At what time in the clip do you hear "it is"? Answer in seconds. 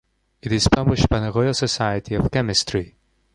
0.41-0.67